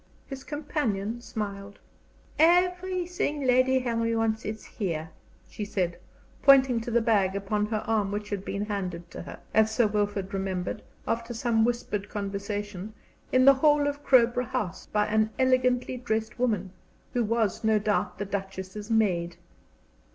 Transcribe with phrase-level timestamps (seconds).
[0.25, 1.77] His companion smiled.
[2.39, 5.11] "Everything Lady Henry wants is here,"
[5.47, 5.99] she said,
[6.41, 9.85] pointing to the bag upon her arm which had been handed to her, as Sir
[9.85, 12.95] Wilfrid remembered, after some whispered conversation,
[13.31, 16.71] in the hall of Crowborough House by an elegantly dressed woman,
[17.13, 19.37] who was no doubt the Duchess's maid.